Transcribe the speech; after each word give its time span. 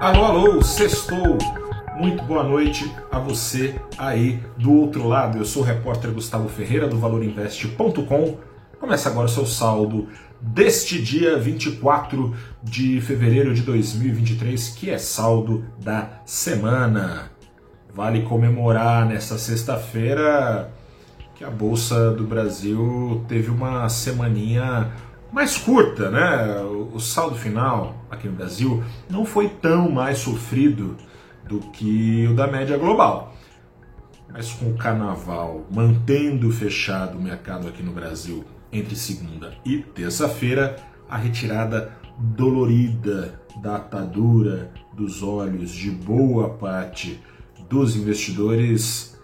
Alô, 0.00 0.24
alô, 0.24 0.62
sextou! 0.62 1.36
Muito 1.96 2.22
boa 2.22 2.44
noite 2.44 2.88
a 3.10 3.18
você 3.18 3.74
aí 3.98 4.40
do 4.56 4.72
outro 4.72 5.08
lado. 5.08 5.38
Eu 5.38 5.44
sou 5.44 5.60
o 5.60 5.64
repórter 5.64 6.12
Gustavo 6.12 6.48
Ferreira 6.48 6.86
do 6.86 6.96
ValorInvest.com. 6.96 8.36
Começa 8.78 9.08
agora 9.08 9.26
o 9.26 9.28
seu 9.28 9.44
saldo 9.44 10.06
deste 10.40 11.02
dia 11.02 11.36
24 11.36 12.32
de 12.62 13.00
fevereiro 13.00 13.52
de 13.52 13.62
2023, 13.62 14.68
que 14.68 14.88
é 14.88 14.98
saldo 14.98 15.64
da 15.82 16.20
semana. 16.24 17.32
Vale 17.92 18.22
comemorar 18.22 19.04
nesta 19.04 19.36
sexta-feira 19.36 20.70
que 21.34 21.42
a 21.42 21.50
Bolsa 21.50 22.12
do 22.12 22.22
Brasil 22.22 23.24
teve 23.26 23.50
uma 23.50 23.88
semaninha 23.88 24.92
mais 25.32 25.56
curta, 25.56 26.10
né? 26.10 26.60
O 26.92 26.98
saldo 26.98 27.36
final 27.36 28.04
aqui 28.10 28.28
no 28.28 28.34
Brasil 28.34 28.82
não 29.10 29.24
foi 29.24 29.48
tão 29.48 29.90
mais 29.90 30.18
sofrido 30.18 30.96
do 31.46 31.60
que 31.70 32.26
o 32.30 32.34
da 32.34 32.46
média 32.46 32.76
global. 32.76 33.34
Mas 34.30 34.52
com 34.52 34.70
o 34.70 34.76
carnaval 34.76 35.66
mantendo 35.70 36.50
fechado 36.50 37.18
o 37.18 37.22
mercado 37.22 37.68
aqui 37.68 37.82
no 37.82 37.92
Brasil 37.92 38.44
entre 38.72 38.94
segunda 38.96 39.54
e 39.64 39.78
terça-feira, 39.78 40.76
a 41.08 41.16
retirada 41.16 41.92
dolorida 42.18 43.40
da 43.62 43.76
atadura 43.76 44.70
dos 44.92 45.22
olhos 45.22 45.70
de 45.70 45.90
boa 45.90 46.50
parte 46.50 47.20
dos 47.68 47.96
investidores 47.96 49.17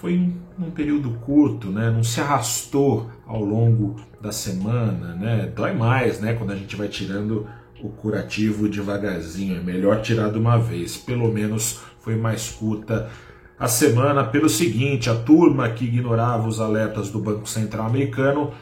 foi 0.00 0.30
num 0.58 0.70
período 0.70 1.10
curto, 1.24 1.68
né? 1.68 1.90
não 1.90 2.02
se 2.02 2.20
arrastou 2.20 3.10
ao 3.26 3.42
longo 3.42 3.96
da 4.20 4.30
semana. 4.30 5.14
Né? 5.14 5.52
Dói 5.54 5.72
mais 5.72 6.20
né? 6.20 6.34
quando 6.34 6.52
a 6.52 6.56
gente 6.56 6.76
vai 6.76 6.88
tirando 6.88 7.46
o 7.82 7.88
curativo 7.88 8.68
devagarzinho. 8.68 9.56
É 9.56 9.60
melhor 9.60 10.02
tirar 10.02 10.30
de 10.30 10.38
uma 10.38 10.58
vez. 10.58 10.96
Pelo 10.96 11.32
menos 11.32 11.80
foi 12.00 12.14
mais 12.14 12.50
curta 12.50 13.08
a 13.58 13.68
semana. 13.68 14.22
Pelo 14.22 14.50
seguinte, 14.50 15.08
a 15.08 15.14
turma 15.14 15.68
que 15.70 15.86
ignorava 15.86 16.46
os 16.46 16.60
alertas 16.60 17.10
do 17.10 17.18
Banco 17.18 17.48
Central 17.48 17.86
americano 17.86 18.52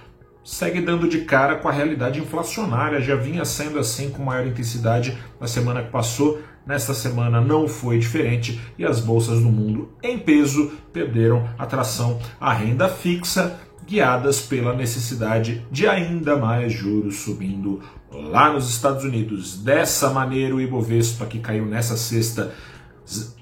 segue 0.44 0.80
dando 0.80 1.08
de 1.08 1.22
cara 1.22 1.56
com 1.56 1.68
a 1.68 1.72
realidade 1.72 2.20
inflacionária. 2.20 3.00
Já 3.00 3.16
vinha 3.16 3.44
sendo 3.44 3.80
assim 3.80 4.08
com 4.10 4.22
maior 4.22 4.46
intensidade 4.46 5.18
na 5.40 5.48
semana 5.48 5.82
que 5.82 5.90
passou. 5.90 6.40
Nesta 6.66 6.94
semana 6.94 7.40
não 7.40 7.68
foi 7.68 7.98
diferente 7.98 8.60
e 8.78 8.84
as 8.84 9.00
bolsas 9.00 9.40
do 9.40 9.50
mundo 9.50 9.90
em 10.02 10.18
peso 10.18 10.72
perderam 10.92 11.48
atração 11.58 12.18
à 12.40 12.52
renda 12.52 12.88
fixa, 12.88 13.60
guiadas 13.86 14.40
pela 14.40 14.74
necessidade 14.74 15.66
de 15.70 15.86
ainda 15.86 16.36
mais 16.36 16.72
juros 16.72 17.16
subindo 17.16 17.82
lá 18.10 18.50
nos 18.50 18.70
Estados 18.70 19.04
Unidos. 19.04 19.58
Dessa 19.62 20.08
maneira, 20.08 20.54
o 20.54 20.60
Ibovespa, 20.60 21.26
que 21.26 21.38
caiu 21.38 21.66
nessa 21.66 21.98
sexta 21.98 22.54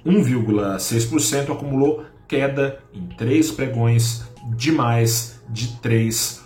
1,6%, 0.05 1.53
acumulou 1.53 2.05
queda 2.27 2.81
em 2.93 3.07
três 3.09 3.51
pregões 3.51 4.25
de 4.57 4.73
mais 4.73 5.41
de 5.49 5.69
3%. 5.83 6.42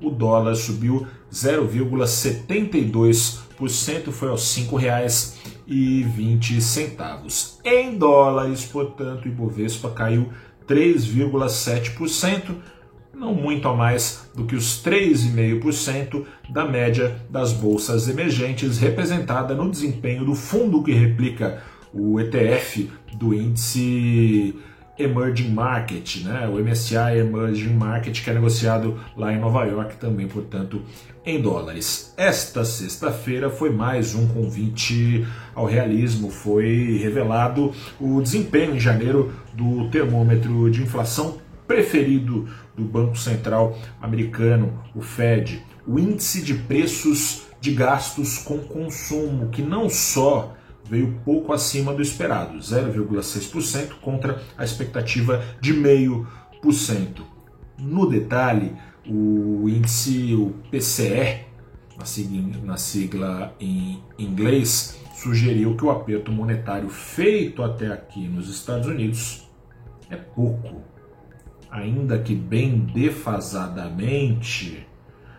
O 0.00 0.10
dólar 0.10 0.54
subiu 0.54 1.06
0,72%, 1.32 4.10
foi 4.10 4.28
aos 4.28 4.56
R$ 4.56 4.64
5,20. 4.64 7.58
Em 7.64 7.96
dólares, 7.96 8.64
portanto, 8.64 9.26
o 9.26 9.28
Ibovespa 9.28 9.90
caiu 9.90 10.32
3,7%, 10.66 12.56
não 13.14 13.32
muito 13.34 13.68
a 13.68 13.74
mais 13.74 14.28
do 14.34 14.46
que 14.46 14.56
os 14.56 14.82
3,5% 14.82 16.24
da 16.50 16.64
média 16.64 17.22
das 17.30 17.52
bolsas 17.52 18.08
emergentes, 18.08 18.78
representada 18.78 19.54
no 19.54 19.70
desempenho 19.70 20.24
do 20.24 20.34
fundo 20.34 20.82
que 20.82 20.92
replica 20.92 21.62
o 21.92 22.18
ETF 22.18 22.90
do 23.14 23.34
índice 23.34 24.58
Emerging 25.04 25.50
Market, 25.50 26.22
né? 26.24 26.48
o 26.48 26.58
MSCI 26.58 27.18
Emerging 27.18 27.74
Market, 27.74 28.22
que 28.22 28.30
é 28.30 28.34
negociado 28.34 28.98
lá 29.16 29.32
em 29.32 29.38
Nova 29.38 29.64
York, 29.64 29.96
também, 29.96 30.26
portanto, 30.26 30.82
em 31.24 31.40
dólares. 31.40 32.12
Esta 32.16 32.64
sexta-feira 32.64 33.50
foi 33.50 33.70
mais 33.70 34.14
um 34.14 34.26
convite 34.28 35.26
ao 35.54 35.66
realismo. 35.66 36.30
Foi 36.30 36.98
revelado 37.02 37.72
o 38.00 38.20
desempenho 38.20 38.74
em 38.74 38.80
janeiro 38.80 39.32
do 39.52 39.88
termômetro 39.90 40.70
de 40.70 40.82
inflação 40.82 41.38
preferido 41.66 42.48
do 42.76 42.84
Banco 42.84 43.16
Central 43.16 43.78
americano, 44.00 44.82
o 44.94 45.00
Fed, 45.00 45.62
o 45.86 45.98
índice 45.98 46.42
de 46.42 46.54
preços 46.54 47.46
de 47.60 47.72
gastos 47.72 48.38
com 48.38 48.58
consumo, 48.58 49.48
que 49.48 49.62
não 49.62 49.88
só 49.88 50.54
veio 50.84 51.20
pouco 51.24 51.52
acima 51.52 51.92
do 51.92 52.02
esperado, 52.02 52.58
0,6% 52.58 53.94
contra 54.00 54.40
a 54.56 54.64
expectativa 54.64 55.44
de 55.60 55.74
0,5%. 55.74 57.22
No 57.78 58.08
detalhe, 58.08 58.72
o 59.06 59.68
índice, 59.68 60.34
o 60.34 60.54
PCE, 60.70 61.40
na 61.98 62.04
sigla, 62.04 62.64
na 62.64 62.76
sigla 62.76 63.54
em 63.60 64.02
inglês, 64.18 64.98
sugeriu 65.14 65.76
que 65.76 65.84
o 65.84 65.90
aperto 65.90 66.32
monetário 66.32 66.88
feito 66.88 67.62
até 67.62 67.88
aqui 67.88 68.26
nos 68.26 68.48
Estados 68.48 68.86
Unidos 68.86 69.48
é 70.10 70.16
pouco. 70.16 70.82
Ainda 71.70 72.18
que 72.18 72.34
bem 72.34 72.80
defasadamente, 72.80 74.86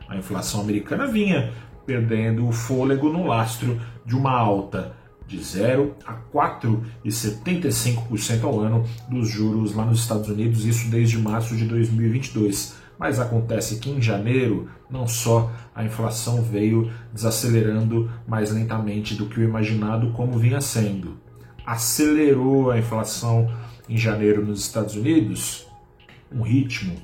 a 0.07 0.17
inflação 0.17 0.61
americana 0.61 1.07
vinha 1.07 1.53
perdendo 1.85 2.47
o 2.47 2.51
fôlego 2.51 3.11
no 3.11 3.27
lastro 3.27 3.79
de 4.05 4.15
uma 4.15 4.31
alta 4.31 4.95
de 5.27 5.41
0 5.41 5.95
a 6.05 6.15
4,75% 6.33 8.43
ao 8.43 8.59
ano 8.59 8.85
dos 9.09 9.29
juros 9.29 9.73
lá 9.73 9.85
nos 9.85 9.99
Estados 9.99 10.27
Unidos, 10.29 10.65
isso 10.65 10.89
desde 10.89 11.17
março 11.17 11.55
de 11.55 11.65
2022. 11.65 12.75
Mas 12.97 13.19
acontece 13.19 13.79
que 13.79 13.89
em 13.89 14.01
janeiro, 14.01 14.69
não 14.89 15.07
só 15.07 15.51
a 15.73 15.83
inflação 15.83 16.41
veio 16.41 16.91
desacelerando 17.11 18.09
mais 18.27 18.51
lentamente 18.51 19.15
do 19.15 19.25
que 19.25 19.39
o 19.39 19.43
imaginado, 19.43 20.11
como 20.11 20.37
vinha 20.37 20.61
sendo. 20.61 21.17
Acelerou 21.65 22.71
a 22.71 22.77
inflação 22.77 23.51
em 23.89 23.97
janeiro 23.97 24.45
nos 24.45 24.61
Estados 24.61 24.95
Unidos, 24.95 25.67
um 26.31 26.43
ritmo 26.43 26.95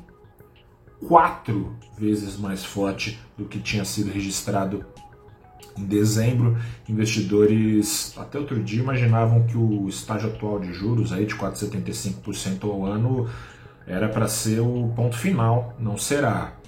quatro 1.07 1.75
vezes 1.97 2.37
mais 2.37 2.63
forte 2.63 3.19
do 3.37 3.45
que 3.45 3.59
tinha 3.59 3.85
sido 3.85 4.11
registrado 4.11 4.85
em 5.79 5.85
dezembro, 5.85 6.57
investidores 6.87 8.13
até 8.17 8.37
outro 8.37 8.61
dia 8.61 8.81
imaginavam 8.81 9.43
que 9.43 9.57
o 9.57 9.87
estágio 9.87 10.29
atual 10.29 10.59
de 10.59 10.73
juros 10.73 11.13
aí 11.13 11.25
de 11.25 11.35
4,75% 11.35 12.63
ao 12.63 12.85
ano 12.85 13.27
era 13.87 14.07
para 14.07 14.27
ser 14.27 14.59
o 14.59 14.91
ponto 14.95 15.17
final, 15.17 15.75
não 15.79 15.97
será. 15.97 16.58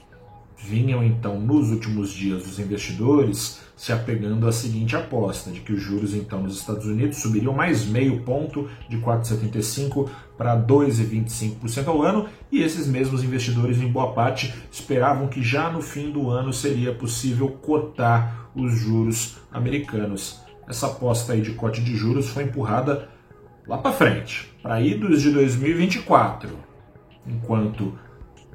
Vinham 0.63 1.03
então 1.03 1.39
nos 1.39 1.71
últimos 1.71 2.11
dias 2.11 2.45
os 2.45 2.59
investidores 2.59 3.61
se 3.75 3.91
apegando 3.91 4.47
à 4.47 4.51
seguinte 4.51 4.95
aposta, 4.95 5.49
de 5.49 5.59
que 5.61 5.73
os 5.73 5.81
juros 5.81 6.13
então 6.13 6.43
nos 6.43 6.59
Estados 6.59 6.85
Unidos 6.85 7.17
subiriam 7.17 7.51
mais 7.51 7.83
meio 7.83 8.21
ponto 8.21 8.69
de 8.87 8.97
4,75 8.99 10.07
para 10.37 10.55
2,25% 10.55 11.87
ao 11.87 12.03
ano, 12.03 12.27
e 12.51 12.61
esses 12.61 12.87
mesmos 12.87 13.23
investidores 13.23 13.79
em 13.81 13.91
boa 13.91 14.13
parte 14.13 14.53
esperavam 14.71 15.27
que 15.27 15.41
já 15.41 15.71
no 15.71 15.81
fim 15.81 16.11
do 16.11 16.29
ano 16.29 16.53
seria 16.53 16.93
possível 16.93 17.49
cortar 17.49 18.51
os 18.55 18.71
juros 18.79 19.37
americanos. 19.51 20.41
Essa 20.67 20.85
aposta 20.85 21.33
aí 21.33 21.41
de 21.41 21.53
corte 21.53 21.81
de 21.81 21.95
juros 21.95 22.29
foi 22.29 22.43
empurrada 22.43 23.09
lá 23.67 23.79
para 23.79 23.91
frente, 23.91 24.53
para 24.61 24.79
idos 24.79 25.23
de 25.23 25.31
2024, 25.31 26.49
enquanto 27.25 27.97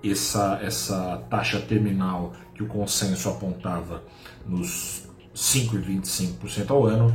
essa, 0.05 0.61
essa 0.62 1.23
taxa 1.31 1.61
terminal 1.61 2.33
que 2.55 2.62
o 2.62 2.67
consenso 2.67 3.29
apontava 3.29 4.03
nos 4.47 5.05
5,25% 5.35 6.70
ao 6.70 6.87
ano, 6.87 7.15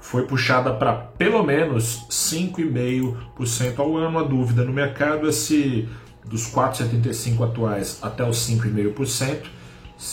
foi 0.00 0.26
puxada 0.26 0.72
para 0.72 0.94
pelo 0.94 1.42
menos 1.42 2.06
5,5% 2.08 3.78
ao 3.78 3.96
ano. 3.96 4.18
A 4.18 4.22
dúvida 4.22 4.64
no 4.64 4.72
mercado 4.72 5.28
é 5.28 5.32
se 5.32 5.88
dos 6.24 6.50
4,75% 6.50 7.44
atuais 7.44 7.98
até 8.02 8.28
os 8.28 8.38
5,5%, 8.48 9.46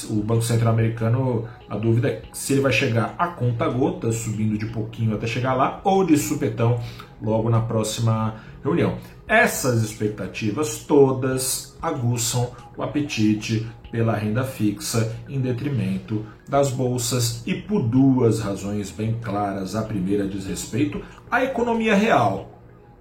o 0.09 0.21
Banco 0.21 0.41
Central 0.41 0.73
americano, 0.73 1.47
a 1.69 1.77
dúvida 1.77 2.09
é 2.09 2.21
se 2.33 2.53
ele 2.53 2.61
vai 2.61 2.71
chegar 2.71 3.15
a 3.17 3.27
conta 3.27 3.67
gota, 3.69 4.11
subindo 4.11 4.57
de 4.57 4.65
pouquinho 4.65 5.15
até 5.15 5.25
chegar 5.25 5.53
lá, 5.53 5.79
ou 5.83 6.05
de 6.05 6.17
supetão 6.17 6.79
logo 7.21 7.49
na 7.49 7.61
próxima 7.61 8.35
reunião. 8.63 8.97
Essas 9.27 9.83
expectativas 9.83 10.79
todas 10.79 11.77
aguçam 11.81 12.51
o 12.75 12.83
apetite 12.83 13.67
pela 13.91 14.15
renda 14.15 14.43
fixa 14.43 15.15
em 15.29 15.39
detrimento 15.39 16.25
das 16.47 16.71
bolsas 16.71 17.43
e 17.45 17.53
por 17.53 17.81
duas 17.83 18.39
razões 18.39 18.91
bem 18.91 19.17
claras. 19.21 19.75
A 19.75 19.81
primeira 19.83 20.27
diz 20.27 20.45
respeito 20.45 21.01
à 21.31 21.43
economia 21.43 21.95
real. 21.95 22.51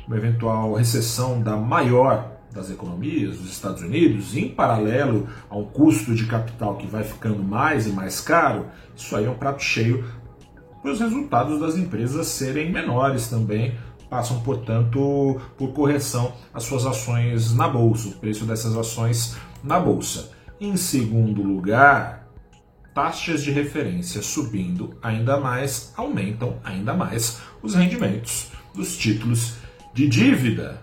Uma 0.07 0.17
eventual 0.17 0.75
recessão 0.75 1.43
da 1.43 1.57
maior 1.57 2.36
das 2.57 2.71
economias 2.71 3.39
dos 3.39 3.53
Estados 3.53 3.83
Unidos, 3.83 4.37
em 4.37 4.49
paralelo 4.49 5.29
a 5.49 5.57
um 5.57 5.65
custo 5.65 6.15
de 6.15 6.27
capital 6.27 6.77
que 6.77 6.87
vai 6.87 7.05
ficando 7.05 7.43
mais 7.43 7.87
e 7.87 7.91
mais 7.91 8.21
caro, 8.21 8.67
isso 8.97 9.15
aí 9.15 9.27
é 9.27 9.31
um 9.31 9.37
prato 9.37 9.63
cheio 9.63 10.05
por 10.87 10.93
os 10.93 11.01
resultados 11.01 11.61
das 11.61 11.77
empresas 11.77 12.29
serem 12.29 12.71
menores 12.71 13.29
também, 13.29 13.75
passam, 14.09 14.41
portanto, 14.43 15.41
por 15.59 15.73
correção 15.73 16.33
as 16.55 16.63
suas 16.63 16.87
ações 16.87 17.53
na 17.53 17.69
bolsa, 17.69 18.09
o 18.09 18.13
preço 18.13 18.45
dessas 18.45 18.77
ações 18.77 19.37
na 19.65 19.81
bolsa. 19.81 20.31
Em 20.61 20.77
segundo 20.77 21.43
lugar, 21.43 22.29
taxas 22.95 23.43
de 23.43 23.51
referência 23.51 24.23
subindo 24.23 24.97
ainda 25.03 25.41
mais, 25.41 25.93
aumentam 25.97 26.57
ainda 26.63 26.95
mais 26.95 27.41
os 27.61 27.75
rendimentos 27.75 28.53
dos 28.73 28.97
títulos 28.97 29.55
de 29.93 30.09
dívida. 30.09 30.81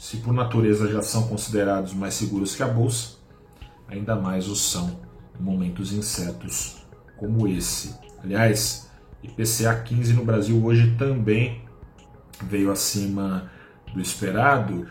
Se 0.00 0.16
por 0.16 0.32
natureza 0.32 0.90
já 0.90 1.02
são 1.02 1.28
considerados 1.28 1.92
mais 1.92 2.14
seguros 2.14 2.54
que 2.56 2.62
a 2.62 2.66
bolsa, 2.66 3.18
ainda 3.86 4.16
mais 4.16 4.48
os 4.48 4.72
são 4.72 4.98
em 5.38 5.42
momentos 5.42 5.92
incertos 5.92 6.86
como 7.18 7.46
esse. 7.46 7.94
Aliás, 8.24 8.90
IPCA 9.22 9.74
15 9.74 10.14
no 10.14 10.24
Brasil 10.24 10.64
hoje 10.64 10.96
também 10.96 11.60
veio 12.42 12.72
acima 12.72 13.52
do 13.92 14.00
esperado, 14.00 14.88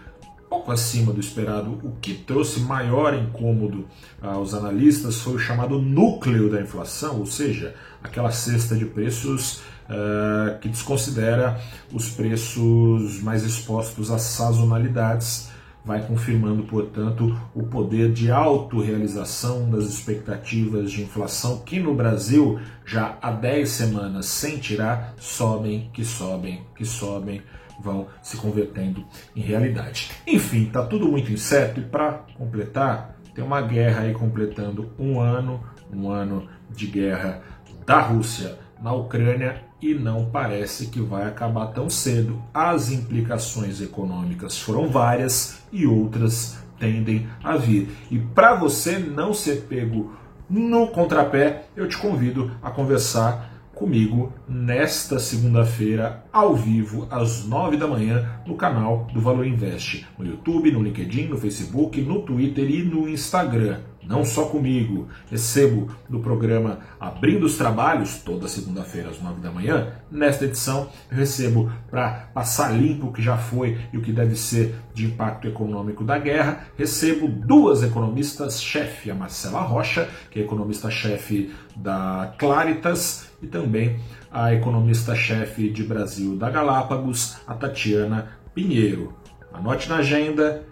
pouco 0.47 0.71
acima 0.71 1.11
do 1.11 1.19
esperado. 1.19 1.79
O 1.83 1.93
que 1.99 2.13
trouxe 2.13 2.59
maior 2.59 3.15
incômodo 3.15 3.87
aos 4.21 4.53
analistas 4.53 5.21
foi 5.21 5.33
o 5.33 5.39
chamado 5.39 5.81
núcleo 5.81 6.51
da 6.51 6.61
inflação, 6.61 7.17
ou 7.17 7.25
seja, 7.25 7.73
aquela 8.03 8.29
cesta 8.29 8.75
de 8.75 8.85
preços 8.85 9.63
uh, 9.89 10.59
que 10.59 10.69
desconsidera 10.69 11.59
os 11.91 12.09
preços 12.09 13.21
mais 13.21 13.43
expostos 13.43 14.11
às 14.11 14.21
sazonalidades 14.21 15.49
vai 15.83 16.05
confirmando, 16.05 16.63
portanto, 16.63 17.35
o 17.55 17.63
poder 17.63 18.11
de 18.11 18.29
autorrealização 18.29 19.69
das 19.69 19.85
expectativas 19.85 20.91
de 20.91 21.01
inflação 21.01 21.59
que 21.59 21.79
no 21.79 21.95
Brasil 21.95 22.59
já 22.85 23.17
há 23.21 23.31
10 23.31 23.69
semanas 23.69 24.25
sem 24.25 24.57
tirar 24.57 25.13
sobem, 25.17 25.89
que 25.93 26.03
sobem, 26.03 26.61
que 26.75 26.85
sobem, 26.85 27.41
vão 27.81 28.07
se 28.21 28.35
convertendo 28.37 29.05
em 29.35 29.41
realidade. 29.41 30.11
Enfim, 30.27 30.65
está 30.67 30.85
tudo 30.85 31.07
muito 31.07 31.31
incerto 31.31 31.79
e 31.79 31.83
para 31.83 32.25
completar, 32.37 33.15
tem 33.33 33.43
uma 33.43 33.61
guerra 33.61 34.01
aí 34.01 34.13
completando 34.13 34.91
um 34.99 35.19
ano, 35.19 35.63
um 35.91 36.11
ano 36.11 36.47
de 36.69 36.87
guerra 36.87 37.41
da 37.85 38.01
Rússia 38.01 38.59
na 38.81 38.93
Ucrânia 38.93 39.68
e 39.81 39.93
não 39.93 40.25
parece 40.25 40.87
que 40.87 40.99
vai 40.99 41.27
acabar 41.27 41.67
tão 41.67 41.89
cedo. 41.89 42.41
As 42.53 42.91
implicações 42.91 43.81
econômicas 43.81 44.57
foram 44.57 44.87
várias 44.87 45.61
e 45.71 45.85
outras 45.85 46.57
tendem 46.79 47.27
a 47.43 47.57
vir. 47.57 47.89
E 48.09 48.17
para 48.17 48.55
você 48.55 48.97
não 48.97 49.33
ser 49.33 49.65
pego 49.67 50.13
no 50.49 50.87
contrapé, 50.87 51.65
eu 51.75 51.87
te 51.87 51.97
convido 51.97 52.51
a 52.61 52.71
conversar 52.71 53.49
comigo 53.73 54.33
nesta 54.47 55.19
segunda-feira, 55.19 56.25
ao 56.33 56.53
vivo, 56.53 57.07
às 57.09 57.45
nove 57.45 57.77
da 57.77 57.87
manhã, 57.87 58.29
no 58.45 58.55
canal 58.55 59.07
do 59.13 59.21
Valor 59.21 59.47
Invest, 59.47 60.05
no 60.17 60.25
YouTube, 60.25 60.71
no 60.71 60.83
LinkedIn, 60.83 61.27
no 61.27 61.37
Facebook, 61.37 62.01
no 62.01 62.21
Twitter 62.23 62.69
e 62.69 62.83
no 62.83 63.07
Instagram 63.07 63.79
não 64.03 64.25
só 64.25 64.45
comigo. 64.45 65.07
Recebo 65.29 65.89
no 66.09 66.19
programa 66.19 66.79
Abrindo 66.99 67.45
os 67.45 67.57
Trabalhos, 67.57 68.21
toda 68.23 68.47
segunda-feira 68.47 69.09
às 69.09 69.21
nove 69.21 69.41
da 69.41 69.51
manhã. 69.51 69.93
Nesta 70.11 70.45
edição, 70.45 70.89
eu 71.11 71.17
recebo 71.17 71.71
para 71.89 72.29
passar 72.33 72.69
limpo 72.69 73.07
o 73.07 73.13
que 73.13 73.21
já 73.21 73.37
foi 73.37 73.77
e 73.93 73.97
o 73.97 74.01
que 74.01 74.11
deve 74.11 74.35
ser 74.35 74.75
de 74.93 75.05
impacto 75.05 75.47
econômico 75.47 76.03
da 76.03 76.17
guerra. 76.17 76.67
Recebo 76.77 77.27
duas 77.27 77.83
economistas-chefe, 77.83 79.11
a 79.11 79.15
Marcela 79.15 79.61
Rocha, 79.61 80.09
que 80.31 80.39
é 80.39 80.43
economista-chefe 80.43 81.53
da 81.75 82.33
Claritas, 82.37 83.29
e 83.41 83.47
também 83.47 83.99
a 84.31 84.53
economista-chefe 84.53 85.69
de 85.69 85.83
Brasil 85.83 86.35
da 86.35 86.49
Galápagos, 86.49 87.37
a 87.47 87.53
Tatiana 87.53 88.31
Pinheiro. 88.53 89.13
Anote 89.51 89.89
na 89.89 89.97
agenda, 89.97 90.63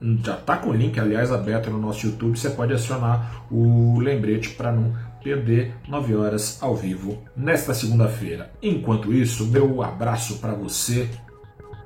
já 0.00 0.34
está 0.34 0.56
com 0.56 0.70
o 0.70 0.72
link, 0.72 0.98
aliás, 0.98 1.32
aberto 1.32 1.70
no 1.70 1.78
nosso 1.78 2.06
YouTube. 2.06 2.38
Você 2.38 2.50
pode 2.50 2.72
acionar 2.72 3.44
o 3.50 3.98
lembrete 3.98 4.50
para 4.50 4.72
não 4.72 4.94
perder 5.22 5.74
9 5.88 6.14
horas 6.14 6.62
ao 6.62 6.76
vivo 6.76 7.18
nesta 7.36 7.74
segunda-feira. 7.74 8.50
Enquanto 8.62 9.12
isso, 9.12 9.46
meu 9.46 9.82
abraço 9.82 10.38
para 10.38 10.54
você. 10.54 11.08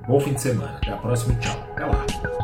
Bom 0.07 0.19
fim 0.19 0.33
de 0.33 0.41
semana. 0.41 0.77
Até 0.77 0.91
a 0.91 0.97
próxima. 0.97 1.35
Tchau. 1.35 1.67
Até 1.71 1.85
lá. 1.85 2.40